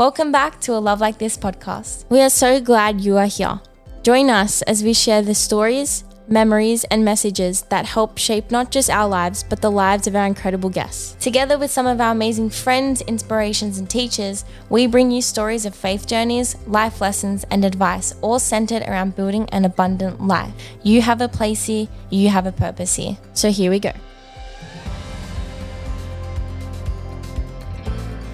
[0.00, 2.06] Welcome back to a Love Like This podcast.
[2.08, 3.60] We are so glad you are here.
[4.02, 8.88] Join us as we share the stories, memories, and messages that help shape not just
[8.88, 11.22] our lives, but the lives of our incredible guests.
[11.22, 15.74] Together with some of our amazing friends, inspirations, and teachers, we bring you stories of
[15.74, 20.54] faith journeys, life lessons, and advice, all centered around building an abundant life.
[20.82, 23.18] You have a place here, you have a purpose here.
[23.34, 23.92] So here we go.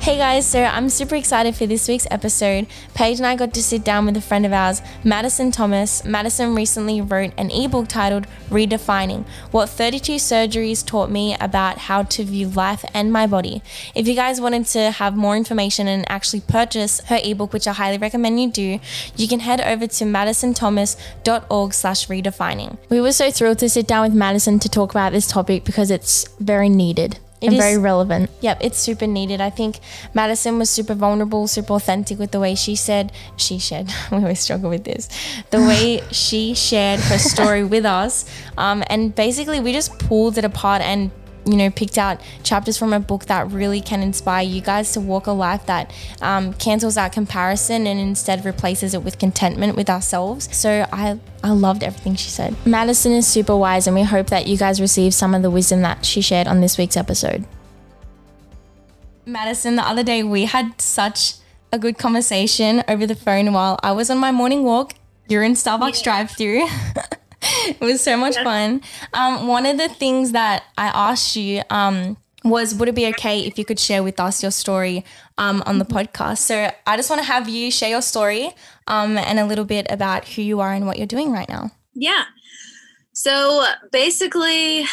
[0.06, 2.68] Hey guys, so I'm super excited for this week's episode.
[2.94, 6.04] Paige and I got to sit down with a friend of ours, Madison Thomas.
[6.04, 12.22] Madison recently wrote an ebook titled Redefining What 32 Surgeries Taught Me About How to
[12.22, 13.62] View Life and My Body.
[13.96, 17.72] If you guys wanted to have more information and actually purchase her ebook, which I
[17.72, 18.78] highly recommend you do,
[19.16, 22.78] you can head over to madisonthomas.org slash redefining.
[22.90, 25.90] We were so thrilled to sit down with Madison to talk about this topic because
[25.90, 27.18] it's very needed.
[27.40, 28.30] It and is, very relevant.
[28.40, 29.40] Yep, it's super needed.
[29.40, 29.80] I think
[30.14, 34.40] Madison was super vulnerable, super authentic with the way she said, she shared, we always
[34.40, 35.08] struggle with this,
[35.50, 38.24] the way she shared her story with us.
[38.56, 41.10] Um, and basically, we just pulled it apart and
[41.46, 45.00] you know, picked out chapters from a book that really can inspire you guys to
[45.00, 49.88] walk a life that um, cancels out comparison and instead replaces it with contentment with
[49.88, 50.54] ourselves.
[50.54, 52.54] So I, I loved everything she said.
[52.66, 55.82] Madison is super wise, and we hope that you guys receive some of the wisdom
[55.82, 57.44] that she shared on this week's episode.
[59.24, 61.34] Madison, the other day we had such
[61.72, 64.94] a good conversation over the phone while I was on my morning walk.
[65.28, 66.04] You're in Starbucks yeah.
[66.04, 66.66] drive through.
[67.66, 68.82] it was so much fun.
[69.12, 73.40] Um, one of the things that I asked you um, was would it be okay
[73.40, 75.04] if you could share with us your story
[75.38, 75.98] um, on the mm-hmm.
[75.98, 76.38] podcast?
[76.38, 78.50] So I just want to have you share your story
[78.86, 81.70] um, and a little bit about who you are and what you're doing right now.
[81.94, 82.24] Yeah.
[83.12, 84.84] So basically,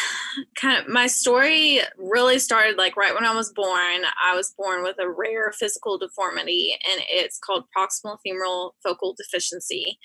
[0.56, 4.00] kind of my story really started like right when I was born.
[4.24, 9.98] I was born with a rare physical deformity, and it's called proximal femoral focal deficiency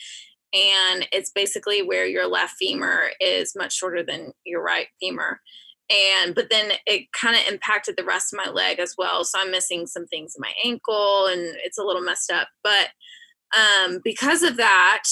[0.53, 5.39] and it's basically where your left femur is much shorter than your right femur.
[5.89, 9.39] And but then it kind of impacted the rest of my leg as well so
[9.42, 12.48] i'm missing some things in my ankle and it's a little messed up.
[12.64, 12.89] But
[13.58, 15.04] um, because of that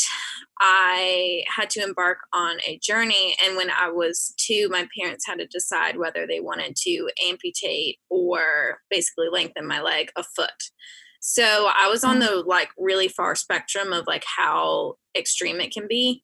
[0.60, 5.40] i had to embark on a journey and when i was two my parents had
[5.40, 10.72] to decide whether they wanted to amputate or basically lengthen my leg a foot
[11.20, 15.88] so I was on the like really far spectrum of like how extreme it can
[15.88, 16.24] be.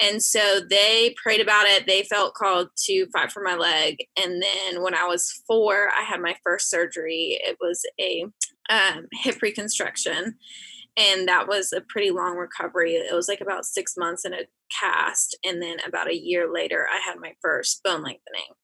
[0.00, 1.86] And so they prayed about it.
[1.86, 3.98] They felt called to fight for my leg.
[4.18, 7.38] And then when I was four, I had my first surgery.
[7.44, 8.24] It was a
[8.70, 10.36] um, hip reconstruction.
[10.96, 12.94] And that was a pretty long recovery.
[12.94, 14.46] It was like about six months in a
[14.80, 15.36] cast.
[15.44, 18.54] And then about a year later, I had my first bone lengthening.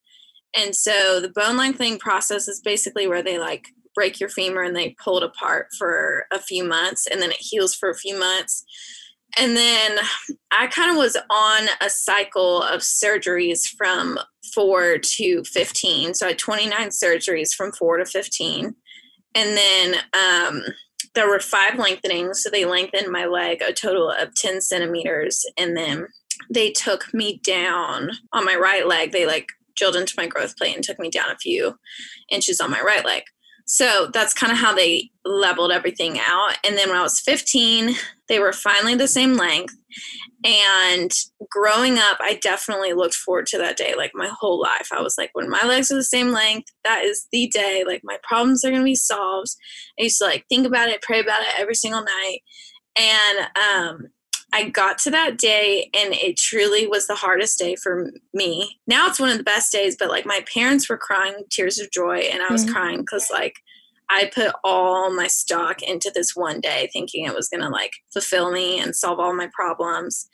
[0.57, 3.67] And so the bone lengthening process is basically where they like
[3.97, 7.39] break your femur and they pull it apart for a few months and then it
[7.41, 8.65] heals for a few months.
[9.37, 9.99] And then
[10.53, 14.19] I kind of was on a cycle of surgeries from
[14.55, 16.15] four to 15.
[16.15, 18.75] So I had 29 surgeries from four to 15.
[19.35, 20.63] And then um,
[21.15, 22.43] there were five lengthenings.
[22.43, 25.45] So they lengthened my leg a total of 10 centimeters.
[25.59, 26.07] And then
[26.51, 29.13] they took me down on my right leg.
[29.13, 31.79] They like drilled into my growth plate and took me down a few
[32.31, 33.25] inches on my right leg.
[33.67, 36.57] So that's kind of how they leveled everything out.
[36.65, 37.97] And then when I was 15,
[38.29, 39.75] they were finally the same length.
[40.45, 41.11] And
[41.51, 44.89] growing up, I definitely looked forward to that day like my whole life.
[44.93, 47.83] I was like, when my legs are the same length, that is the day.
[47.85, 49.57] Like my problems are going to be solved.
[49.99, 52.41] I used to like think about it, pray about it every single night.
[52.97, 54.07] And um,
[54.53, 58.79] I got to that day and it truly was the hardest day for me.
[58.87, 61.91] Now it's one of the best days, but like my parents were crying tears of
[61.91, 62.73] joy and I was mm-hmm.
[62.73, 63.57] crying because like
[64.09, 67.93] I put all my stock into this one day thinking it was going to like
[68.13, 70.29] fulfill me and solve all my problems.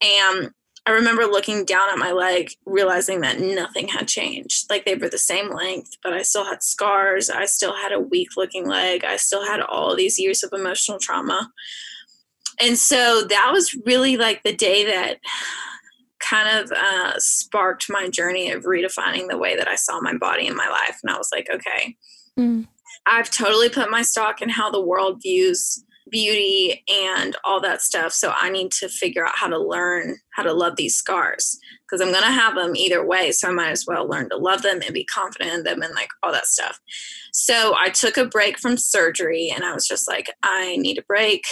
[0.00, 0.50] And
[0.86, 4.70] I remember looking down at my leg, realizing that nothing had changed.
[4.70, 7.28] Like they were the same length, but I still had scars.
[7.28, 9.04] I still had a weak looking leg.
[9.04, 11.50] I still had all these years of emotional trauma
[12.60, 15.18] and so that was really like the day that
[16.20, 20.46] kind of uh, sparked my journey of redefining the way that I saw my body
[20.46, 20.98] and my life.
[21.02, 21.96] And I was like, okay,
[22.38, 22.66] mm.
[23.06, 28.12] I've totally put my stock in how the world views beauty and all that stuff.
[28.12, 32.00] So I need to figure out how to learn how to love these scars because
[32.00, 33.32] I'm going to have them either way.
[33.32, 35.94] So I might as well learn to love them and be confident in them and
[35.94, 36.80] like all that stuff.
[37.32, 41.02] So I took a break from surgery and I was just like, I need a
[41.02, 41.44] break.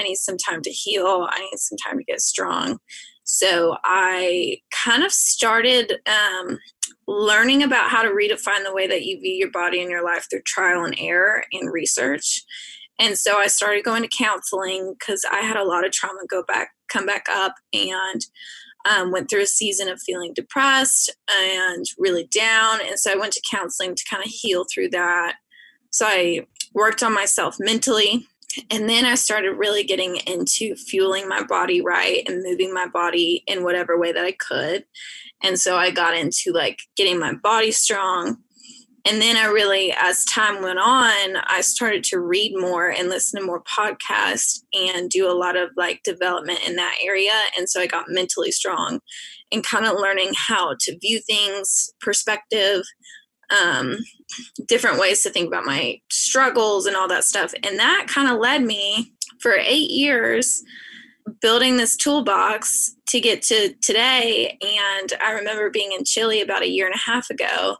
[0.00, 1.28] I need some time to heal.
[1.30, 2.78] I need some time to get strong.
[3.24, 6.58] So I kind of started um,
[7.06, 10.26] learning about how to redefine the way that you view your body and your life
[10.28, 12.42] through trial and error and research.
[12.98, 16.42] And so I started going to counseling because I had a lot of trauma go
[16.42, 18.20] back, come back up, and
[18.90, 22.80] um, went through a season of feeling depressed and really down.
[22.86, 25.36] And so I went to counseling to kind of heal through that.
[25.90, 28.26] So I worked on myself mentally.
[28.70, 33.42] And then I started really getting into fueling my body right and moving my body
[33.46, 34.84] in whatever way that I could.
[35.42, 38.38] And so I got into like getting my body strong,
[39.06, 43.40] and then I really, as time went on, I started to read more and listen
[43.40, 47.32] to more podcasts and do a lot of like development in that area.
[47.56, 49.00] And so I got mentally strong
[49.50, 52.82] and kind of learning how to view things, perspective,
[53.50, 53.98] um,
[54.68, 57.52] different ways to think about my struggles and all that stuff.
[57.62, 60.62] And that kind of led me for eight years
[61.40, 64.58] building this toolbox to get to today.
[64.60, 67.76] And I remember being in Chile about a year and a half ago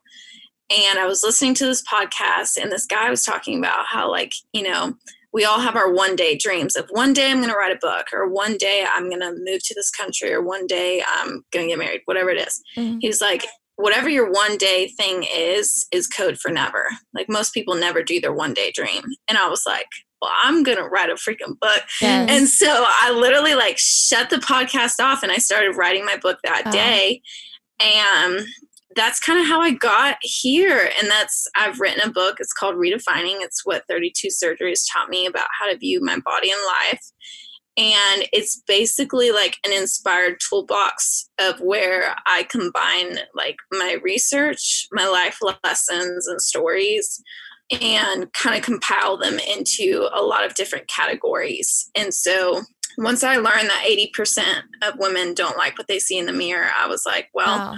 [0.70, 4.32] and I was listening to this podcast, and this guy was talking about how, like,
[4.52, 4.94] you know,
[5.32, 7.78] we all have our one day dreams of one day I'm going to write a
[7.81, 11.44] book, or one day I'm going to move to this country, or one day I'm
[11.52, 12.62] going to get married, whatever it is.
[12.76, 12.99] Mm-hmm.
[13.00, 13.44] He's like,
[13.76, 16.87] whatever your one day thing is, is code for never.
[17.14, 19.02] Like, most people never do their one day dream.
[19.28, 19.87] And I was like,
[20.20, 21.82] well, I'm gonna write a freaking book.
[22.00, 22.31] Yes.
[22.31, 26.38] And so I literally like shut the podcast off and I started writing my book
[26.44, 26.70] that oh.
[26.70, 27.22] day.
[27.81, 28.46] And
[28.96, 30.90] that's kind of how I got here.
[31.00, 32.37] And that's, I've written a book.
[32.40, 33.37] It's called Redefining.
[33.40, 37.00] It's what 32 surgeries taught me about how to view my body and life.
[37.76, 45.06] And it's basically like an inspired toolbox of where I combine like my research, my
[45.06, 47.22] life lessons, and stories
[47.81, 51.88] and kind of compile them into a lot of different categories.
[51.94, 52.62] And so
[52.99, 54.43] once I learned that 80%
[54.82, 57.76] of women don't like what they see in the mirror, I was like, well, wow.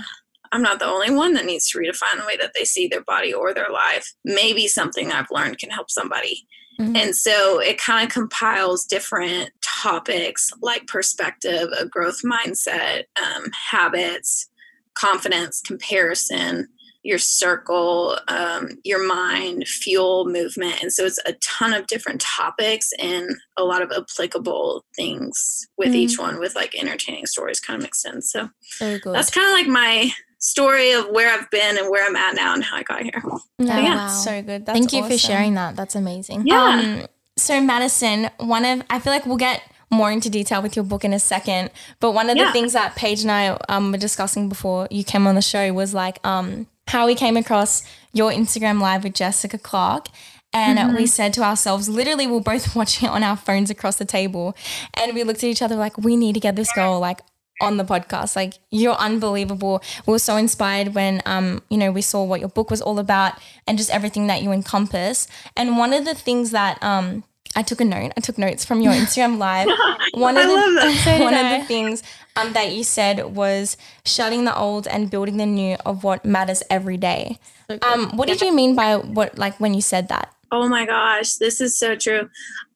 [0.52, 3.02] I'm not the only one that needs to redefine the way that they see their
[3.02, 4.12] body or their life.
[4.24, 6.46] Maybe something I've learned can help somebody.
[6.80, 6.96] Mm-hmm.
[6.96, 9.50] And so it kind of compiles different
[9.82, 14.48] topics like perspective, a growth mindset, um, habits,
[14.94, 16.68] confidence, comparison,
[17.02, 20.80] your circle, um, your mind, fuel, movement.
[20.82, 25.88] And so it's a ton of different topics and a lot of applicable things with
[25.88, 25.96] mm-hmm.
[25.96, 28.22] each one with like entertaining stories kind of mixed in.
[28.22, 32.36] So that's kind of like my story of where I've been and where I'm at
[32.36, 33.22] now and how I got here.
[33.58, 33.96] Yeah, yeah.
[33.96, 34.08] Wow.
[34.08, 34.66] so good.
[34.66, 35.10] That's Thank you awesome.
[35.10, 35.74] for sharing that.
[35.74, 36.46] That's amazing.
[36.46, 36.62] Yeah.
[36.62, 37.06] Um,
[37.36, 41.04] so Madison, one of I feel like we'll get more into detail with your book
[41.04, 42.46] in a second, but one of yeah.
[42.46, 45.72] the things that Paige and I um, were discussing before you came on the show
[45.72, 50.08] was like um, how we came across your Instagram live with Jessica Clark.
[50.54, 50.96] And mm-hmm.
[50.96, 54.04] we said to ourselves, literally, we are both watching it on our phones across the
[54.04, 54.56] table.
[54.94, 57.20] And we looked at each other like, we need to get this girl like
[57.62, 58.36] on the podcast.
[58.36, 59.82] Like you're unbelievable.
[60.06, 62.98] We were so inspired when um, you know, we saw what your book was all
[62.98, 63.34] about
[63.66, 65.28] and just everything that you encompass.
[65.56, 67.24] And one of the things that um
[67.54, 68.12] I took a note.
[68.16, 69.68] I took notes from your Instagram live.
[70.14, 72.02] One of the, so one of the things
[72.36, 76.62] um, that you said was shutting the old and building the new of what matters
[76.68, 77.38] every day.
[77.82, 80.34] Um, what did you mean by what like when you said that?
[80.50, 82.28] Oh my gosh, this is so true.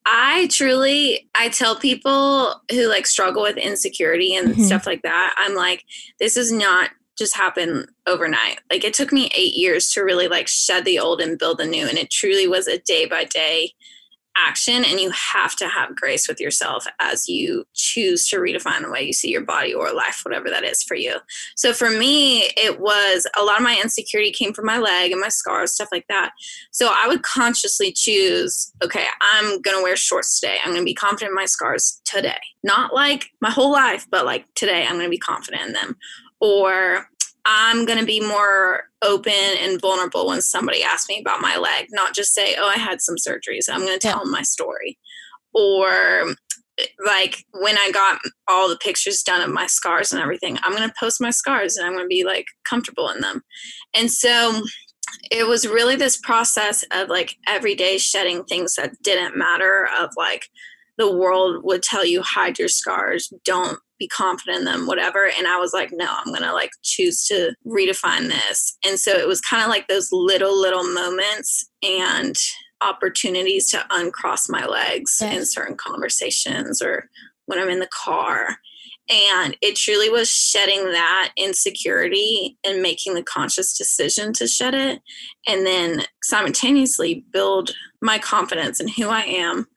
[0.06, 4.62] I truly I tell people who like struggle with insecurity and mm-hmm.
[4.62, 5.84] stuff like that, I'm like,
[6.18, 8.60] this is not just happen overnight.
[8.70, 11.66] Like it took me eight years to really like shed the old and build the
[11.66, 11.86] new.
[11.86, 13.72] And it truly was a day by day
[14.36, 18.90] action and you have to have grace with yourself as you choose to redefine the
[18.90, 21.16] way you see your body or life whatever that is for you.
[21.54, 25.20] So for me it was a lot of my insecurity came from my leg and
[25.20, 26.32] my scars stuff like that.
[26.70, 30.58] So i would consciously choose okay i'm gonna wear shorts today.
[30.64, 32.40] I'm gonna be confident in my scars today.
[32.62, 35.96] Not like my whole life but like today i'm gonna be confident in them.
[36.40, 37.08] Or
[37.46, 41.86] I'm going to be more open and vulnerable when somebody asks me about my leg,
[41.90, 43.68] not just say, oh, I had some surgeries.
[43.70, 44.24] I'm going to tell yeah.
[44.24, 44.98] them my story.
[45.54, 46.34] Or
[47.06, 50.88] like when I got all the pictures done of my scars and everything, I'm going
[50.88, 53.42] to post my scars and I'm going to be like comfortable in them.
[53.94, 54.62] And so
[55.30, 60.10] it was really this process of like every day shedding things that didn't matter, of
[60.16, 60.46] like,
[60.98, 65.30] the world would tell you hide your scars don't be confident in them whatever.
[65.36, 68.76] And i was like no i'm gonna like choose to redefine this.
[68.86, 72.36] And so it was kind of like those little little moments and
[72.82, 75.34] opportunities to uncross my legs yes.
[75.34, 77.08] in certain conversations or
[77.46, 78.58] when i'm in the car.
[79.08, 85.00] And it truly was shedding that insecurity and making the conscious decision to shed it.
[85.46, 87.70] And then simultaneously build
[88.02, 89.68] my confidence in who i am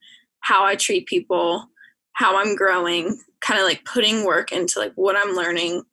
[0.41, 1.67] how I treat people,
[2.13, 5.83] how I'm growing, kind of like putting work into like what I'm learning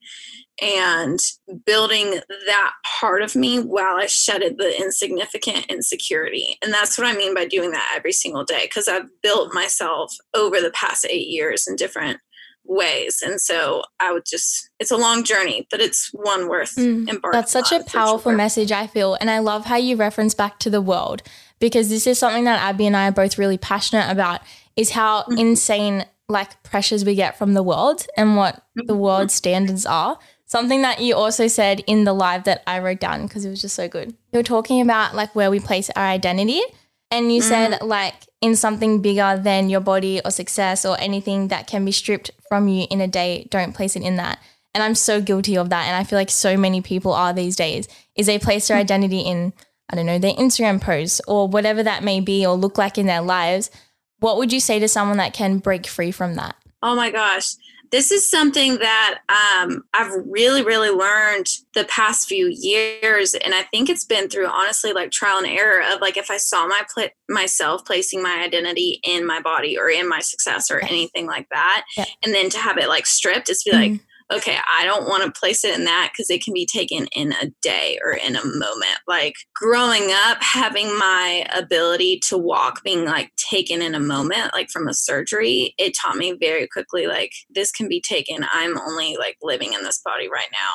[0.60, 1.18] and
[1.66, 6.56] building that part of me while I shedded the insignificant insecurity.
[6.62, 10.14] And that's what I mean by doing that every single day because I've built myself
[10.34, 12.20] over the past eight years in different
[12.64, 13.22] ways.
[13.24, 17.38] And so I would just, it's a long journey, but it's one worth mm, embarking
[17.38, 18.36] That's such a powerful sure.
[18.36, 19.14] message, I feel.
[19.20, 21.22] And I love how you reference back to the world
[21.58, 24.40] because this is something that Abby and I are both really passionate about
[24.74, 25.38] is how mm-hmm.
[25.38, 28.86] insane like pressures we get from the world and what mm-hmm.
[28.86, 30.18] the world standards are.
[30.46, 33.60] Something that you also said in the live that I wrote down because it was
[33.60, 34.10] just so good.
[34.32, 36.62] You were talking about like where we place our identity
[37.10, 37.44] and you mm.
[37.44, 41.92] said like in something bigger than your body or success or anything that can be
[41.92, 44.38] stripped from you in a day, don't place it in that.
[44.72, 47.56] And I'm so guilty of that and I feel like so many people are these
[47.56, 48.80] days is they place their mm.
[48.80, 49.52] identity in
[49.88, 53.06] I don't know, their Instagram posts or whatever that may be or look like in
[53.06, 53.70] their lives
[54.20, 56.56] what would you say to someone that can break free from that?
[56.82, 57.54] Oh my gosh.
[57.92, 63.62] This is something that um, I've really, really learned the past few years, and I
[63.62, 66.82] think it's been through honestly like trial and error of like if I saw my
[66.92, 71.48] pl- myself placing my identity in my body or in my success or anything like
[71.50, 72.06] that, yeah.
[72.24, 73.92] and then to have it like stripped, it's be mm-hmm.
[73.92, 74.00] like,
[74.32, 77.32] okay, I don't want to place it in that because it can be taken in
[77.32, 78.98] a day or in a moment.
[79.06, 84.70] Like growing up, having my ability to walk being like taken in a moment, like
[84.70, 88.44] from a surgery, it taught me very quickly, like, this can be taken.
[88.52, 90.72] I'm only like living in this body right now.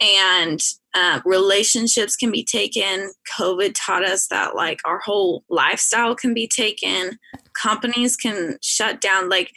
[0.00, 0.60] And
[0.94, 3.10] uh, relationships can be taken.
[3.36, 7.18] COVID taught us that like our whole lifestyle can be taken.
[7.60, 9.28] Companies can shut down.
[9.28, 9.50] Like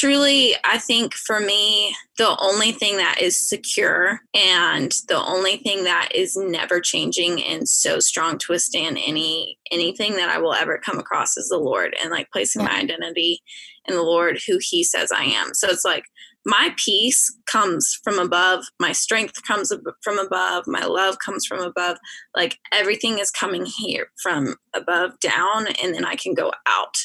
[0.00, 5.84] truly, I think for me, the only thing that is secure and the only thing
[5.84, 10.78] that is never changing and so strong to withstand any anything that I will ever
[10.78, 13.40] come across is the Lord and like placing my identity
[13.86, 15.52] in the Lord who he says I am.
[15.52, 16.04] So it's like
[16.46, 19.70] my peace comes from above, my strength comes
[20.02, 21.98] from above, my love comes from above.
[22.34, 26.96] Like everything is coming here from above down and then I can go out.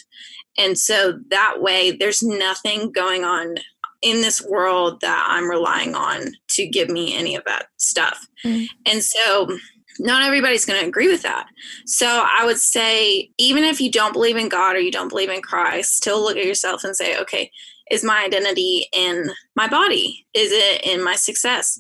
[0.58, 3.56] And so that way, there's nothing going on
[4.02, 8.28] in this world that I'm relying on to give me any of that stuff.
[8.46, 8.66] Mm-hmm.
[8.86, 9.58] And so,
[9.98, 11.48] not everybody's going to agree with that.
[11.86, 15.30] So, I would say, even if you don't believe in God or you don't believe
[15.30, 17.52] in Christ, still look at yourself and say, okay,
[17.92, 20.26] is my identity in my body?
[20.34, 21.80] Is it in my success?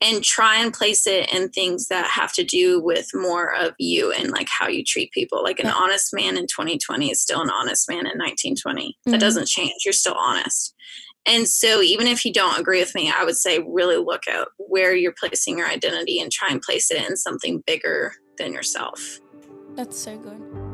[0.00, 4.12] And try and place it in things that have to do with more of you
[4.12, 5.42] and like how you treat people.
[5.42, 5.74] Like an yeah.
[5.74, 8.88] honest man in 2020 is still an honest man in 1920.
[8.88, 9.10] Mm-hmm.
[9.10, 9.74] That doesn't change.
[9.84, 10.74] You're still honest.
[11.26, 14.48] And so, even if you don't agree with me, I would say really look at
[14.56, 19.18] where you're placing your identity and try and place it in something bigger than yourself.
[19.74, 20.67] That's so good.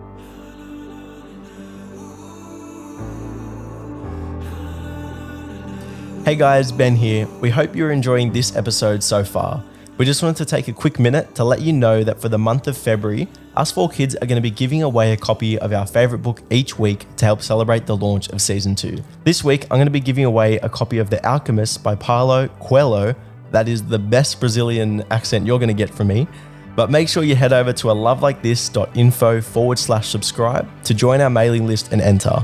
[6.25, 7.29] Hey guys, Ben here.
[7.43, 9.63] We hope you're enjoying this episode so far.
[9.99, 12.39] We just wanted to take a quick minute to let you know that for the
[12.39, 15.75] month of February, us four kids are going to be giving away a copy of
[15.75, 19.05] our favourite book each week to help celebrate the launch of season two.
[19.25, 22.49] This week, I'm going to be giving away a copy of The Alchemist by Paulo
[22.59, 23.15] Coelho.
[23.51, 26.27] That is the best Brazilian accent you're going to get from me.
[26.75, 31.29] But make sure you head over to a lovelikethis.info forward slash subscribe to join our
[31.29, 32.43] mailing list and enter.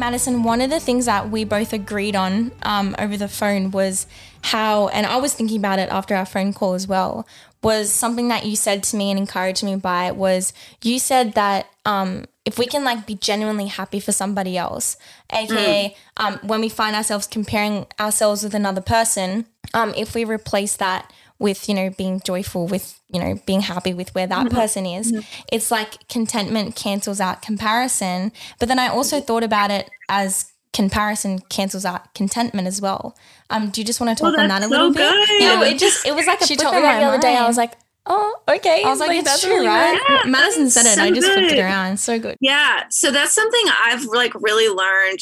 [0.00, 4.06] Madison, one of the things that we both agreed on um, over the phone was
[4.42, 7.26] how, and I was thinking about it after our phone call as well,
[7.62, 10.52] was something that you said to me and encouraged me by was
[10.82, 14.96] you said that um, if we can like be genuinely happy for somebody else,
[15.30, 16.24] aka mm.
[16.24, 21.12] um, when we find ourselves comparing ourselves with another person, um, if we replace that
[21.40, 24.56] with you know being joyful with you know being happy with where that mm-hmm.
[24.56, 25.42] person is mm-hmm.
[25.50, 28.30] it's like contentment cancels out comparison.
[28.60, 33.16] But then i also thought about it as comparison cancels out contentment as well.
[33.48, 35.28] Um do you just want to talk on that a little bit?
[35.40, 37.46] yeah it just it was like a she told me that the other day i
[37.46, 37.72] was like
[38.06, 38.82] oh okay.
[38.84, 39.98] I was like, like that's true right?
[40.08, 41.38] yeah, madison said it so i just good.
[41.38, 41.98] flipped it around.
[41.98, 42.36] So good.
[42.40, 45.20] Yeah so that's something i've like really learned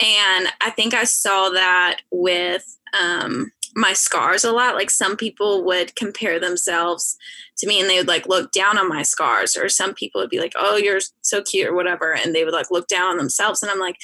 [0.00, 4.74] and i think i saw that with um my scars a lot.
[4.74, 7.16] Like some people would compare themselves
[7.58, 10.30] to me and they would like look down on my scars, or some people would
[10.30, 12.12] be like, oh, you're so cute or whatever.
[12.14, 13.62] And they would like look down on themselves.
[13.62, 13.96] And I'm like,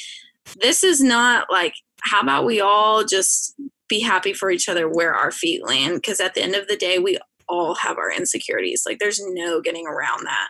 [0.63, 3.55] this is not like, how about we all just
[3.89, 5.97] be happy for each other where our feet land?
[5.97, 8.85] Because at the end of the day, we all have our insecurities.
[8.87, 10.49] Like there's no getting around that.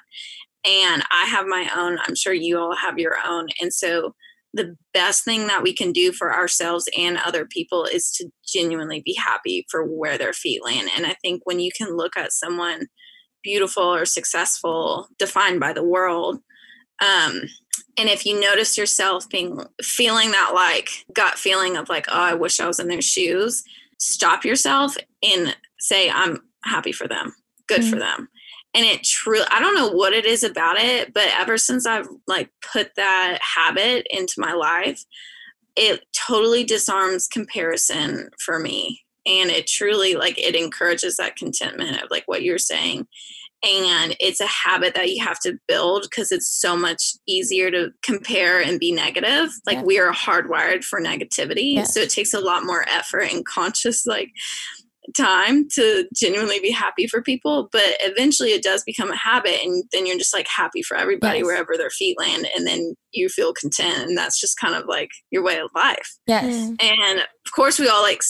[0.67, 1.99] And I have my own.
[2.07, 3.49] I'm sure you all have your own.
[3.61, 4.15] And so
[4.57, 9.03] the best thing that we can do for ourselves and other people is to genuinely
[9.05, 10.89] be happy for where their feet land.
[10.97, 12.87] And I think when you can look at someone
[13.43, 16.39] beautiful or successful, defined by the world,
[17.05, 17.43] um,
[17.97, 22.35] And if you notice yourself being feeling that like gut feeling of like, oh, I
[22.35, 23.63] wish I was in their shoes,
[24.01, 27.35] stop yourself and say, I'm happy for them,
[27.69, 27.91] good mm-hmm.
[27.91, 28.29] for them.
[28.75, 32.09] And it truly, I don't know what it is about it, but ever since I've
[32.27, 35.03] like put that habit into my life,
[35.77, 39.03] it totally disarms comparison for me.
[39.27, 43.07] And it truly like it encourages that contentment of like what you're saying
[43.65, 47.91] and it's a habit that you have to build because it's so much easier to
[48.03, 49.83] compare and be negative like yeah.
[49.83, 51.95] we are hardwired for negativity yes.
[51.95, 54.31] so it takes a lot more effort and conscious like
[55.17, 59.85] time to genuinely be happy for people but eventually it does become a habit and
[59.93, 61.47] then you're just like happy for everybody yes.
[61.47, 65.11] wherever their feet land and then you feel content and that's just kind of like
[65.31, 68.23] your way of life yes and of course we all like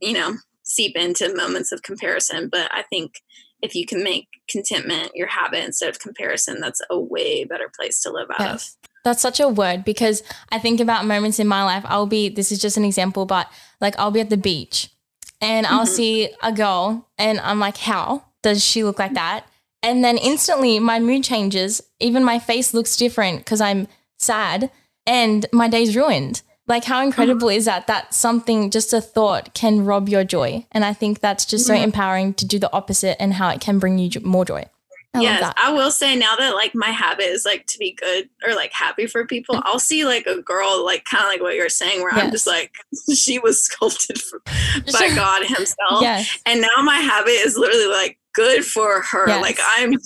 [0.00, 3.14] you know seep into moments of comparison but i think
[3.62, 8.00] if you can make contentment your habit instead of comparison, that's a way better place
[8.02, 8.76] to live out yes.
[8.82, 8.90] of.
[9.04, 11.84] That's such a word because I think about moments in my life.
[11.86, 13.50] I'll be, this is just an example, but
[13.80, 14.90] like I'll be at the beach
[15.46, 15.94] and I'll mm-hmm.
[15.94, 19.46] see a girl and I'm like, how does she look like that?
[19.80, 21.80] And then instantly my mood changes.
[22.00, 23.86] Even my face looks different because I'm
[24.18, 24.72] sad
[25.06, 26.42] and my day's ruined.
[26.66, 27.86] Like, how incredible is that?
[27.86, 30.66] That something, just a thought, can rob your joy.
[30.72, 33.78] And I think that's just so empowering to do the opposite and how it can
[33.78, 34.64] bring you more joy.
[35.16, 38.28] I yes, I will say now that like my habit is like to be good
[38.46, 39.56] or like happy for people.
[39.56, 39.66] Mm-hmm.
[39.66, 42.24] I'll see like a girl like kind of like what you're saying, where yes.
[42.24, 42.72] I'm just like
[43.14, 44.40] she was sculpted for,
[44.92, 46.38] by God Himself, yes.
[46.46, 49.24] and now my habit is literally like good for her.
[49.26, 49.42] Yes.
[49.42, 49.98] Like I'm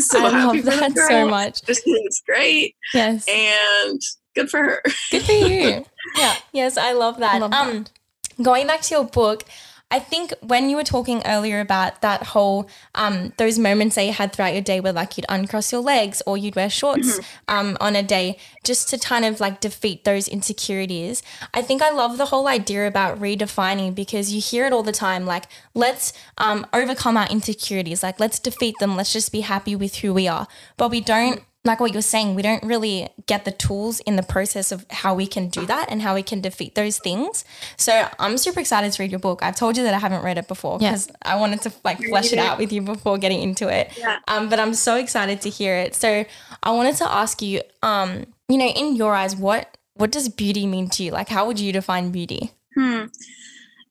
[0.00, 1.62] so I happy love that so much.
[1.68, 2.74] It's great.
[2.94, 4.00] Yes, and
[4.34, 4.82] good for her.
[5.10, 5.84] Good for you.
[6.16, 6.36] yeah.
[6.52, 7.34] Yes, I love that.
[7.34, 8.42] I love um, that.
[8.42, 9.44] going back to your book,
[9.90, 14.12] I think when you were talking earlier about that whole um, those moments that you
[14.12, 17.54] had throughout your day where like you'd uncross your legs or you'd wear shorts mm-hmm.
[17.56, 21.22] um, on a day just to kind of like defeat those insecurities.
[21.54, 24.92] I think I love the whole idea about redefining because you hear it all the
[24.92, 29.74] time like let's um, overcome our insecurities like let's defeat them let's just be happy
[29.74, 33.44] with who we are but we don't like what you're saying, we don't really get
[33.44, 36.40] the tools in the process of how we can do that and how we can
[36.40, 37.44] defeat those things.
[37.76, 39.42] So I'm super excited to read your book.
[39.42, 41.14] I've told you that I haven't read it before because yeah.
[41.22, 43.92] I wanted to like flesh it out with you before getting into it.
[43.96, 44.18] Yeah.
[44.26, 45.94] Um, but I'm so excited to hear it.
[45.94, 46.24] So
[46.62, 50.66] I wanted to ask you, um, you know, in your eyes, what what does beauty
[50.66, 51.10] mean to you?
[51.10, 52.52] Like, how would you define beauty?
[52.74, 53.06] Hmm.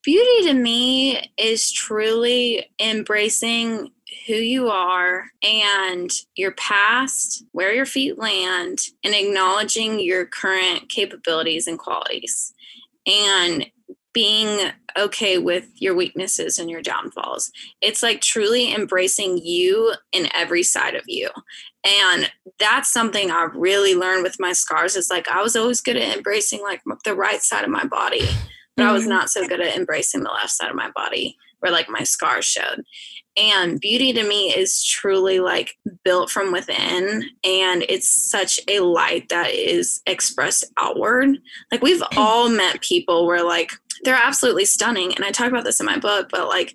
[0.03, 3.91] Beauty to me is truly embracing
[4.25, 11.67] who you are and your past, where your feet land, and acknowledging your current capabilities
[11.67, 12.53] and qualities.
[13.05, 13.67] And
[14.17, 17.51] being okay with your weaknesses and your downfalls.
[17.81, 21.29] It's like truly embracing you in every side of you.
[21.85, 25.97] And that's something I've really learned with my scars is like I was always good
[25.97, 28.21] at embracing like the right side of my body,
[28.75, 28.89] but mm-hmm.
[28.89, 29.11] I was mm-hmm.
[29.11, 32.45] not so good at embracing the left side of my body where like my scars
[32.45, 32.83] showed.
[33.37, 37.23] And beauty to me is truly like built from within.
[37.43, 41.37] And it's such a light that is expressed outward.
[41.71, 43.71] Like we've all met people where like
[44.03, 45.13] they're absolutely stunning.
[45.15, 46.73] And I talk about this in my book, but like,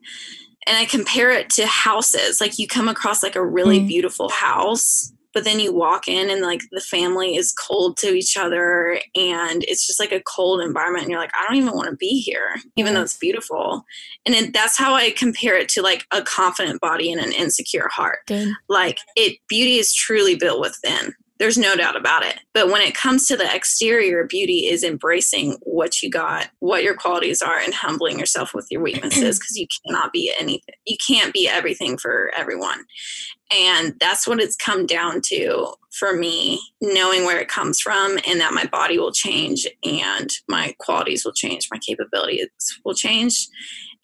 [0.66, 2.40] and I compare it to houses.
[2.40, 3.88] Like you come across like a really mm.
[3.88, 8.36] beautiful house but then you walk in and like the family is cold to each
[8.36, 11.88] other and it's just like a cold environment and you're like i don't even want
[11.88, 13.84] to be here even though it's beautiful.
[14.24, 18.20] And that's how i compare it to like a confident body and an insecure heart.
[18.26, 18.52] Good.
[18.68, 22.38] like it beauty is truly built within there's no doubt about it.
[22.54, 26.94] But when it comes to the exterior, beauty is embracing what you got, what your
[26.94, 30.76] qualities are, and humbling yourself with your weaknesses because you cannot be anything.
[30.86, 32.84] You can't be everything for everyone.
[33.58, 38.40] And that's what it's come down to for me, knowing where it comes from and
[38.40, 42.48] that my body will change and my qualities will change, my capabilities
[42.84, 43.48] will change.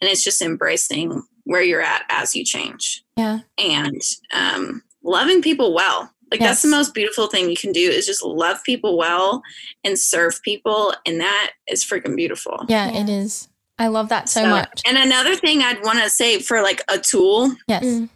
[0.01, 3.05] And it's just embracing where you're at as you change.
[3.17, 3.43] Yeah.
[3.59, 6.51] And um, loving people well like yes.
[6.51, 9.43] that's the most beautiful thing you can do is just love people well
[9.85, 12.65] and serve people and that is freaking beautiful.
[12.69, 13.49] Yeah, it is.
[13.79, 14.83] I love that so, so much.
[14.87, 17.53] And another thing I'd want to say for like a tool.
[17.69, 17.85] Yes.
[17.85, 18.09] Mm.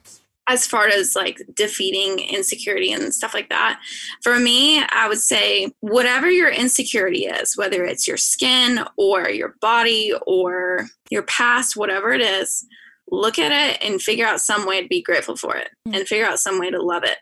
[0.48, 3.81] As far as like defeating insecurity and stuff like that,
[4.22, 9.55] for me, I would say whatever your insecurity is, whether it's your skin or your
[9.61, 12.66] body or your past, whatever it is,
[13.09, 15.96] look at it and figure out some way to be grateful for it mm.
[15.96, 17.18] and figure out some way to love it.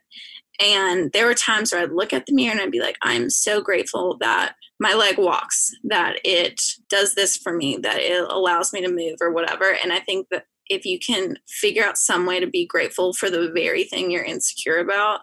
[0.61, 3.31] And there were times where I'd look at the mirror and I'd be like, I'm
[3.31, 8.73] so grateful that my leg walks, that it does this for me, that it allows
[8.73, 9.77] me to move or whatever.
[9.83, 13.29] And I think that if you can figure out some way to be grateful for
[13.29, 15.21] the very thing you're insecure about,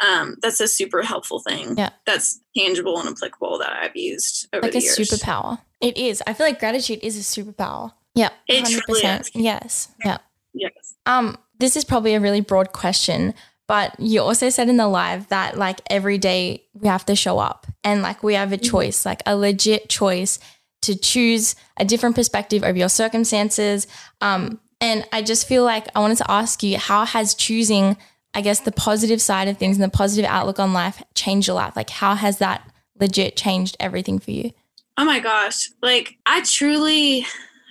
[0.00, 1.78] um, that's a super helpful thing.
[1.78, 1.90] Yeah.
[2.04, 5.60] That's tangible and applicable that I've used over like the a superpower.
[5.80, 6.22] It is.
[6.26, 7.92] I feel like gratitude is a superpower.
[8.14, 8.30] Yeah.
[8.48, 9.30] It truly is.
[9.34, 9.88] Yes.
[10.04, 10.18] Yeah.
[10.52, 10.94] Yes.
[11.06, 13.34] Um, this is probably a really broad question,
[13.66, 17.38] but you also said in the live that like every day we have to show
[17.38, 18.70] up and like we have a Mm-hmm.
[18.70, 20.38] choice, like a legit choice
[20.82, 23.86] to choose a different perspective over your circumstances.
[24.20, 27.96] Um, and I just feel like I wanted to ask you, how has choosing,
[28.34, 31.56] I guess, the positive side of things and the positive outlook on life changed your
[31.56, 31.74] life?
[31.74, 32.68] Like, how has that
[33.00, 34.50] legit changed everything for you?
[34.98, 35.70] Oh my gosh.
[35.82, 37.24] Like I truly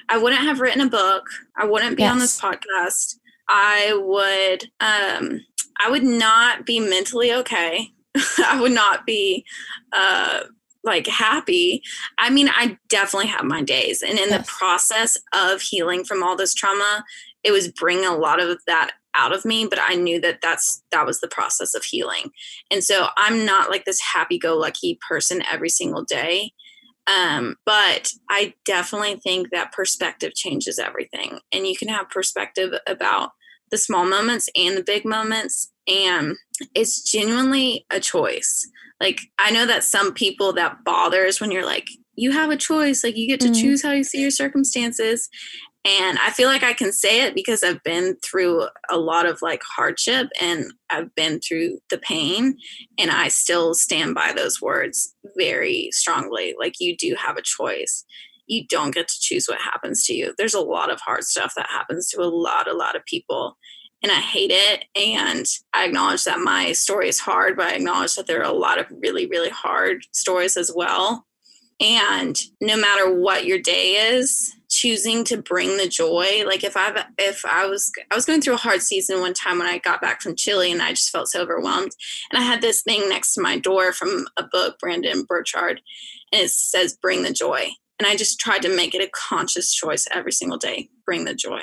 [0.10, 1.28] I wouldn't have written a book.
[1.56, 3.18] I wouldn't be on this podcast.
[3.50, 5.42] I would um
[5.80, 7.90] I would not be mentally okay.
[8.40, 9.46] I would not be
[9.92, 10.42] uh
[10.86, 11.82] like happy.
[12.18, 16.36] I mean, I definitely have my days and in the process of healing from all
[16.36, 17.06] this trauma,
[17.44, 20.84] it was bringing a lot of that out of me, but I knew that that's
[20.92, 22.32] that was the process of healing.
[22.72, 26.54] And so I'm not like this happy go lucky person every single day
[27.08, 31.40] um, but I definitely think that perspective changes everything.
[31.52, 33.32] And you can have perspective about
[33.72, 35.72] the small moments and the big moments.
[35.88, 36.36] And
[36.76, 38.70] it's genuinely a choice.
[39.02, 43.04] Like, I know that some people that bothers when you're like, you have a choice,
[43.04, 43.60] like, you get to Mhm.
[43.60, 45.28] choose how you see your circumstances.
[45.86, 49.42] And I feel like I can say it because I've been through a lot of
[49.42, 52.58] like hardship and I've been through the pain
[52.98, 56.56] and I still stand by those words very strongly.
[56.58, 58.06] Like you do have a choice.
[58.48, 60.34] You don't get to choose what happens to you.
[60.38, 63.58] There's a lot of hard stuff that happens to a lot, a lot of people.
[64.02, 64.86] And I hate it.
[64.96, 68.58] And I acknowledge that my story is hard, but I acknowledge that there are a
[68.58, 71.26] lot of really, really hard stories as well.
[71.82, 76.44] And no matter what your day is, choosing to bring the joy.
[76.46, 79.60] Like if I've if I was I was going through a hard season one time
[79.60, 81.92] when I got back from Chile and I just felt so overwhelmed.
[82.32, 85.82] And I had this thing next to my door from a book, Brendon Burchard,
[86.34, 87.70] and it says bring the joy.
[87.98, 91.34] And I just tried to make it a conscious choice every single day, bring the
[91.34, 91.62] joy.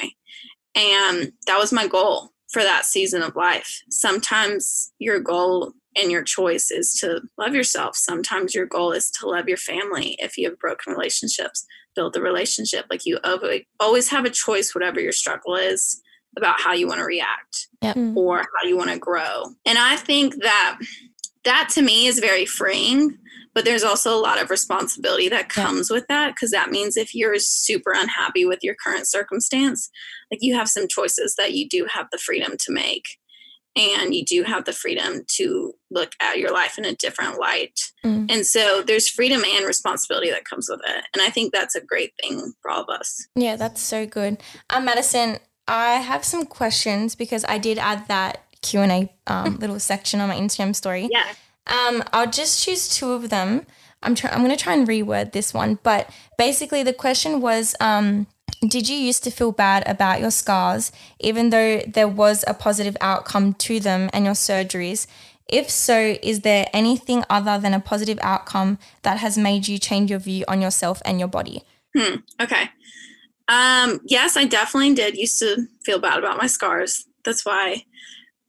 [0.74, 3.83] And that was my goal for that season of life.
[3.90, 7.96] Sometimes your goal and your choice is to love yourself.
[7.96, 10.16] Sometimes your goal is to love your family.
[10.18, 12.87] If you have broken relationships, build the relationship.
[12.90, 13.18] Like you
[13.81, 16.00] always have a choice, whatever your struggle is,
[16.37, 17.96] about how you want to react Yep.
[17.96, 18.18] Mm-hmm.
[18.18, 19.44] or how you want to grow.
[19.66, 20.79] And I think that
[21.44, 23.16] that to me is very freeing,
[23.55, 25.64] but there's also a lot of responsibility that Yeah.
[25.64, 29.90] comes with that because that means if you're super unhappy with your current circumstance,
[30.31, 33.05] like you have some choices that you do have the freedom to make
[33.76, 37.78] and you do have the freedom to look at your life in a different light.
[38.04, 38.30] Mm.
[38.30, 41.04] And so there's freedom and responsibility that comes with it.
[41.14, 43.28] And I think that's a great thing for all of us.
[43.35, 44.42] Yeah, that's so good.
[44.70, 49.56] Um, Madison, I have some questions because I did add that Q and A um,
[49.61, 51.09] little section on my Instagram story.
[51.11, 51.26] Yeah.
[51.66, 53.66] Um, I'll just choose two of them.
[54.02, 57.76] I'm try- I'm going to try and reword this one, but basically the question was,
[57.80, 58.26] um,
[58.66, 62.96] did you used to feel bad about your scars, even though there was a positive
[63.00, 65.06] outcome to them and your surgeries?
[65.48, 70.10] If so, is there anything other than a positive outcome that has made you change
[70.10, 71.62] your view on yourself and your body?
[71.96, 72.16] Hmm.
[72.40, 72.70] Okay.
[73.48, 77.06] Um, yes, I definitely did used to feel bad about my scars.
[77.24, 77.84] That's why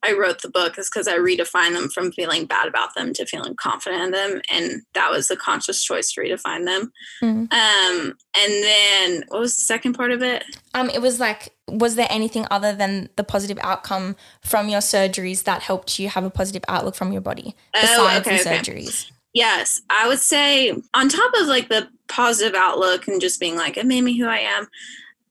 [0.04, 3.26] I wrote the book is because I redefined them from feeling bad about them to
[3.26, 4.42] feeling confident in them.
[4.52, 6.92] And that was a conscious choice to redefine them.
[7.22, 7.54] Mm.
[7.54, 10.44] Um, and then what was the second part of it?
[10.74, 15.44] Um, it was like, was there anything other than the positive outcome from your surgeries
[15.44, 18.58] that helped you have a positive outlook from your body Oh, besides okay, the okay.
[18.58, 19.12] surgeries?
[19.34, 23.78] Yes, I would say on top of like the positive outlook and just being like,
[23.78, 24.68] it made me who I am,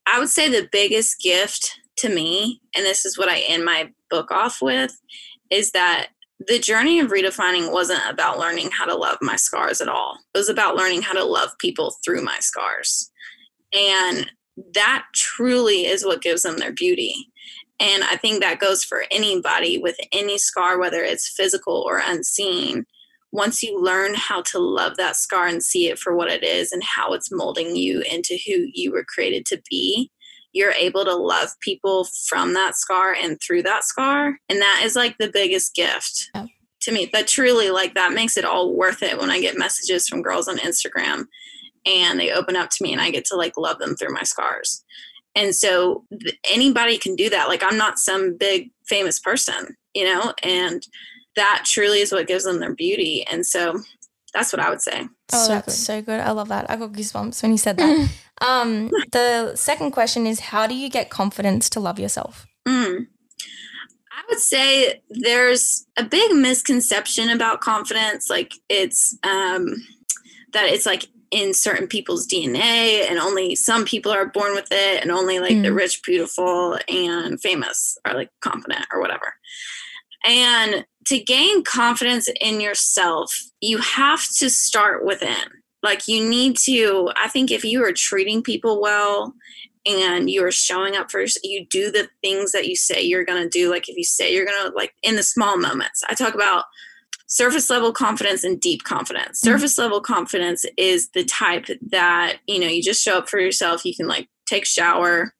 [0.06, 3.92] I would say the biggest gift to me, and this is what I end my
[4.10, 4.98] book off with,
[5.50, 6.08] is that
[6.48, 10.18] the journey of redefining wasn't about learning how to love my scars at all.
[10.34, 13.10] It was about learning how to love people through my scars.
[13.72, 14.30] And
[14.74, 17.14] that truly is what gives them their beauty.
[17.78, 22.84] And I think that goes for anybody with any scar, whether it's physical or unseen
[23.32, 26.72] once you learn how to love that scar and see it for what it is
[26.72, 30.10] and how it's molding you into who you were created to be,
[30.52, 34.38] you're able to love people from that scar and through that scar.
[34.48, 36.46] And that is like the biggest gift Yeah.
[36.82, 37.08] to me.
[37.12, 40.48] That truly, like, that makes it all worth it when I get messages from girls
[40.48, 41.26] on Instagram
[41.86, 44.22] and they open up to me and I get to like love them through my
[44.24, 44.84] scars.
[45.36, 47.46] And so th- anybody can do that.
[47.48, 50.82] Like, I'm not some big famous person, you know, and
[51.36, 53.24] that truly is what gives them their beauty.
[53.30, 53.78] And so
[54.34, 55.06] that's what I would say.
[55.32, 55.72] Oh, So that's good.
[55.74, 56.20] so good.
[56.20, 56.68] I love that.
[56.68, 58.10] I got goosebumps when you said that.
[58.40, 62.46] um, the second question is how do you get confidence to love yourself?
[62.66, 63.06] Mm.
[64.12, 68.30] I would say there's a big misconception about confidence.
[68.30, 69.74] Like it's um,
[70.52, 75.00] that it's like in certain people's DNA and only some people are born with it
[75.00, 75.62] and only like mm.
[75.62, 79.34] the rich, beautiful, and famous are like confident or whatever.
[80.24, 85.36] And to gain confidence in yourself, you have to start within.
[85.82, 89.34] Like you need to, I think if you are treating people well
[89.86, 93.48] and you're showing up first, you do the things that you say you're going to
[93.48, 93.70] do.
[93.70, 96.64] Like if you say you're going to like in the small moments i talk about
[97.30, 99.40] surface level confidence and deep confidence.
[99.40, 99.52] Mm-hmm.
[99.52, 103.84] surface level confidence is the type that you know you just show up for yourself.
[103.84, 105.32] You can like take shower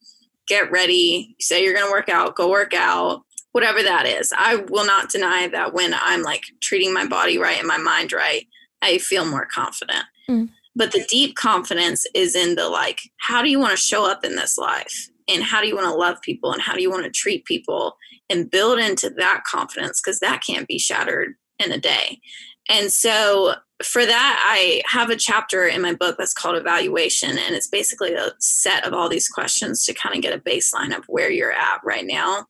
[0.49, 3.23] get ready say you're going to work out go work out
[3.53, 4.33] whatever that is.
[4.37, 8.13] I will not deny that when i'm like treating my body right and my mind
[8.13, 8.47] right
[8.83, 10.49] i feel more confident mm.
[10.77, 14.25] But the deep confidence is in the like, how do you want to show up
[14.25, 15.09] in this life?
[15.29, 16.53] And how do you want to love people?
[16.53, 17.97] And how do you want to treat people?
[18.29, 22.21] And build into that confidence because that can't be shattered in a day.
[22.69, 27.31] And so for that, I have a chapter in my book that's called Evaluation.
[27.31, 30.97] And it's basically a set of all these questions to kind of get a baseline
[30.97, 32.47] of where you're at right now.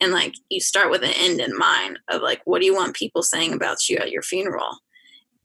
[0.00, 2.96] And like you start with an end in mind of like, what do you want
[2.96, 4.78] people saying about you at your funeral?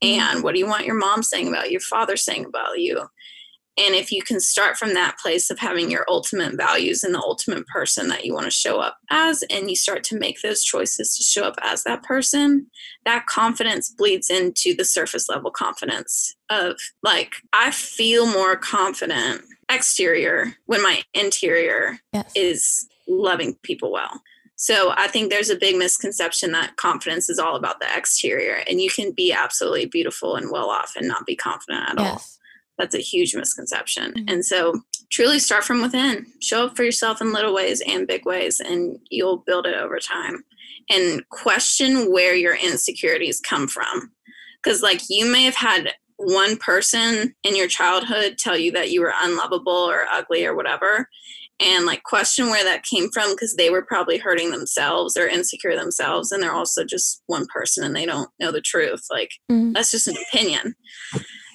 [0.04, 3.06] And what do you want your mom saying about your father saying about you
[3.76, 7.18] and if you can start from that place of having your ultimate values and the
[7.18, 10.62] ultimate person that you want to show up as and you start to make those
[10.62, 12.66] choices to show up as that person
[13.04, 20.54] that confidence bleeds into the surface level confidence of like i feel more confident exterior
[20.66, 22.30] when my interior yes.
[22.36, 24.20] is loving people well
[24.56, 28.80] so I think there's a big misconception that confidence is all about the exterior, and
[28.80, 32.10] you can be absolutely beautiful and well off and not be confident at yes.
[32.10, 32.22] all.
[32.78, 34.12] That's a huge misconception.
[34.12, 34.28] Mm-hmm.
[34.28, 36.26] And so truly start from within.
[36.40, 39.98] Show up for yourself in little ways and big ways, and you'll build it over
[39.98, 40.44] time.
[40.90, 44.12] And question where your insecurities come from.
[44.62, 49.00] Because, like, you may have had one person in your childhood tell you that you
[49.00, 51.08] were unlovable or ugly or whatever
[51.60, 55.76] and like question where that came from because they were probably hurting themselves or insecure
[55.76, 59.72] themselves and they're also just one person and they don't know the truth like mm-hmm.
[59.72, 60.74] that's just an opinion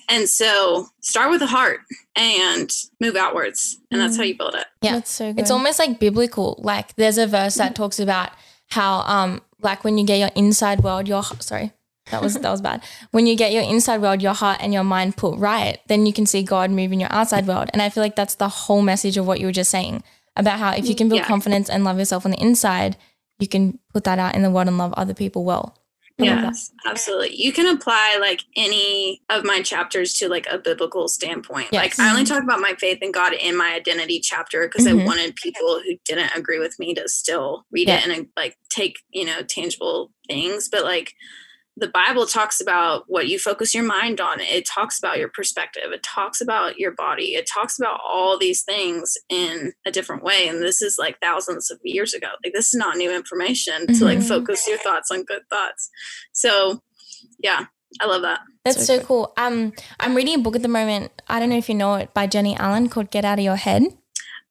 [0.10, 1.82] and so start with the heart
[2.16, 4.30] and move outwards and that's how mm-hmm.
[4.30, 5.42] you build it yeah that's so good.
[5.42, 8.32] it's almost like biblical like there's a verse that talks about
[8.70, 11.74] how um like when you get your inside world your sorry
[12.12, 12.84] that was that was bad.
[13.12, 16.14] When you get your inside world, your heart and your mind put right, then you
[16.14, 17.70] can see God move in your outside world.
[17.74, 20.04] And I feel like that's the whole message of what you were just saying
[20.36, 21.28] about how if you can build yeah.
[21.28, 22.98] confidence and love yourself on the inside,
[23.40, 25.76] you can put that out in the world and love other people well.
[26.18, 27.36] yes, absolutely.
[27.36, 31.70] You can apply like any of my chapters to like a biblical standpoint.
[31.72, 31.98] Yes.
[31.98, 35.02] Like I only talk about my faith in God in my identity chapter because mm-hmm.
[35.02, 38.00] I wanted people who didn't agree with me to still read yeah.
[38.00, 40.68] it and like take, you know, tangible things.
[40.68, 41.14] But like
[41.80, 44.40] the Bible talks about what you focus your mind on.
[44.42, 45.92] It talks about your perspective.
[45.92, 47.36] It talks about your body.
[47.36, 50.48] It talks about all these things in a different way.
[50.48, 52.28] And this is like thousands of years ago.
[52.44, 53.98] Like this is not new information mm-hmm.
[53.98, 54.28] to like mm-hmm.
[54.28, 55.90] focus your thoughts on good thoughts.
[56.34, 56.82] So
[57.40, 57.66] yeah,
[58.02, 58.42] I love that.
[58.66, 59.34] That's so, so cool.
[59.38, 61.12] Um, I'm reading a book at the moment.
[61.28, 63.56] I don't know if you know it by Jennie Allen called Get Out of Your
[63.56, 63.84] Head.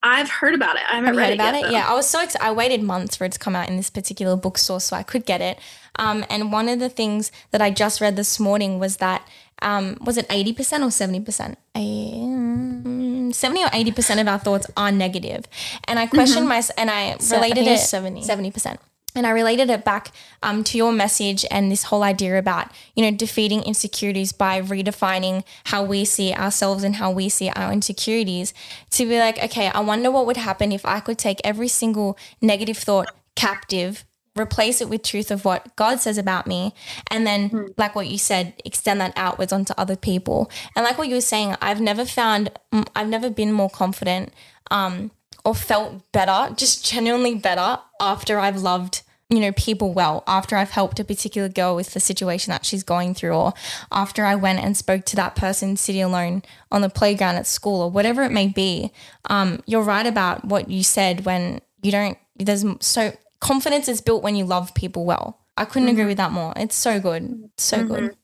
[0.02, 0.82] I've heard about it.
[0.88, 1.72] I haven't read about it, yet, it.
[1.72, 2.44] Yeah, I was so excited.
[2.44, 5.26] I waited months for it to come out in this particular bookstore so I could
[5.26, 5.58] get it.
[5.96, 9.26] Um, and one of the things that I just read this morning was that
[9.60, 11.56] um, was it 80% or 70%?
[11.74, 15.46] Um, 70 or 80% of our thoughts are negative.
[15.88, 16.48] And I questioned mm-hmm.
[16.48, 18.22] my, and I related I it 70.
[18.22, 18.78] 70%.
[19.18, 20.12] And I related it back
[20.44, 25.42] um, to your message and this whole idea about, you know, defeating insecurities by redefining
[25.64, 28.54] how we see ourselves and how we see our insecurities
[28.90, 32.16] to be like, okay, I wonder what would happen if I could take every single
[32.40, 34.04] negative thought captive
[34.38, 36.72] replace it with truth of what God says about me.
[37.10, 37.72] And then, mm-hmm.
[37.76, 40.48] like what you said, extend that outwards onto other people.
[40.76, 42.52] And like what you were saying, I've never found,
[42.94, 44.32] I've never been more confident
[44.70, 45.10] um,
[45.44, 50.70] or felt better, just genuinely better after I've loved you know, people well after I've
[50.70, 53.54] helped a particular girl with the situation that she's going through, or
[53.92, 57.82] after I went and spoke to that person sitting alone on the playground at school,
[57.82, 58.90] or whatever it may be.
[59.28, 64.22] Um, you're right about what you said when you don't, there's so confidence is built
[64.22, 65.40] when you love people well.
[65.58, 65.96] I couldn't mm-hmm.
[65.96, 66.54] agree with that more.
[66.56, 67.50] It's so good.
[67.58, 67.94] so mm-hmm.
[67.94, 68.16] good.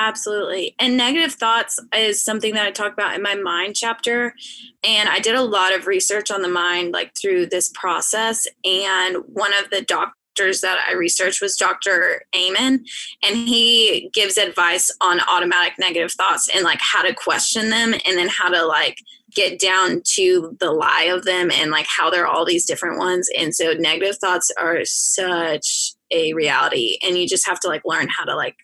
[0.00, 0.76] Absolutely.
[0.78, 4.32] And negative thoughts is something that I talk about in my mind chapter.
[4.84, 8.46] And I did a lot of research on the mind, like through this process.
[8.64, 9.82] And one of the
[10.38, 12.22] doctors that I researched was Dr.
[12.36, 12.84] Amen.
[13.24, 18.16] And he gives advice on automatic negative thoughts and like how to question them and
[18.16, 18.98] then how to like
[19.34, 23.28] get down to the lie of them and like how they're all these different ones.
[23.36, 28.08] And so negative thoughts are such a reality and you just have to like learn
[28.16, 28.56] how to like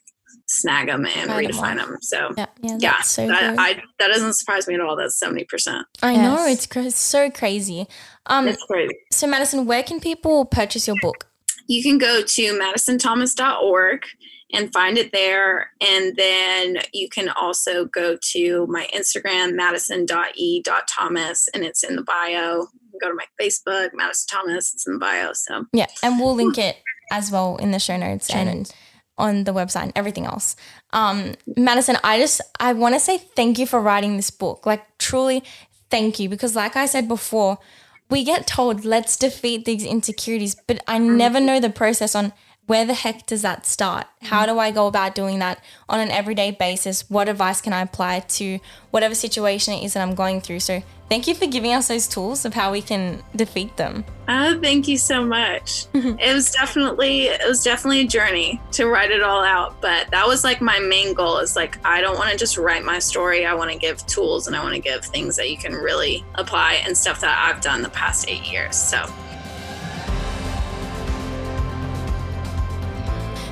[0.47, 1.89] snag them and Write 'em redefine off.
[1.89, 1.99] them.
[2.03, 3.57] So Yeah, yeah, yeah, so that.
[3.59, 4.95] I, that doesn't surprise me at all.
[4.97, 5.85] That's 70%.
[6.03, 6.53] I know Yes.
[6.59, 7.87] it's cra- so crazy.
[8.27, 8.95] Um, It's crazy.
[9.13, 11.27] so Madison, where can people purchase your book?
[11.67, 14.05] You can go to madisonthomas.org
[14.53, 15.71] and find it there.
[15.81, 22.69] And then you can also go to my Instagram, madison.e.thomas, and it's in the bio.
[23.01, 25.33] Go to my Facebook, Madison Thomas, it's in the bio.
[25.33, 26.77] So Yeah, and we'll link it
[27.11, 28.73] as well in the show notes Show and
[29.19, 30.55] on the website and everything else.
[30.93, 34.65] Um, Madison, I just I want to say thank you for writing this book.
[34.65, 35.43] Like truly,
[35.91, 37.59] thank you because, like I said before,
[38.11, 42.33] we get told let's defeat these insecurities, but I never know the process on
[42.67, 44.07] where the heck does that start?
[44.23, 47.09] How do I go about doing that on an everyday basis?
[47.11, 48.59] What advice can I apply to
[48.91, 50.61] whatever situation it is that I'm going through?
[50.61, 54.05] So, thank you for giving us those tools of how we can defeat them.
[54.29, 55.87] uh, thank you so much.
[55.95, 59.81] it was definitely it was definitely a journey to write it all out.
[59.83, 62.85] But that was like my main goal is like I don't want to just write
[62.85, 63.45] my story.
[63.45, 66.25] I want to give tools and I want to give things that you can really
[66.37, 68.75] apply and stuff that I've done the past eight years.
[68.75, 69.05] So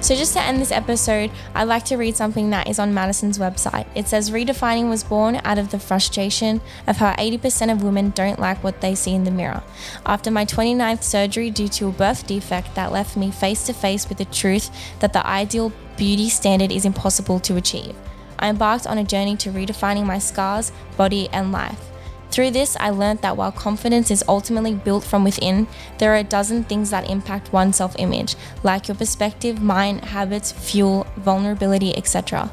[0.02, 3.38] So, just to end this episode, I'd like to read something that is on Madison's
[3.38, 3.86] website.
[3.94, 8.40] It says, Redefining was born out of the frustration of how 80% of women don't
[8.40, 9.62] like what they see in the mirror.
[10.04, 14.08] After my 29th surgery due to a birth defect that left me face to face
[14.08, 17.94] with the truth that the ideal beauty standard is impossible to achieve,
[18.40, 21.91] I embarked on a journey to redefining my scars, body, and life.
[22.32, 25.68] Through this, I learned that while confidence is ultimately built from within,
[25.98, 30.50] there are a dozen things that impact one's self image, like your perspective, mind, habits,
[30.50, 32.50] fuel, vulnerability, etc.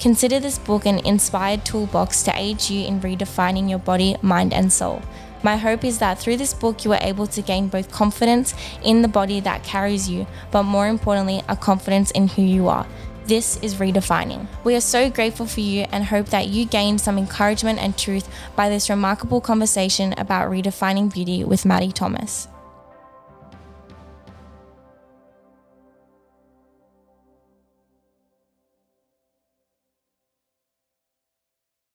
[0.00, 4.72] Consider this book an inspired toolbox to aid you in redefining your body, mind, and
[4.72, 5.02] soul.
[5.42, 9.02] My hope is that through this book, you are able to gain both confidence in
[9.02, 12.86] the body that carries you, but more importantly, a confidence in who you are.
[13.28, 14.46] This is redefining.
[14.64, 18.26] We are so grateful for you and hope that you gained some encouragement and truth
[18.56, 22.48] by this remarkable conversation about redefining beauty with Maddie Thomas.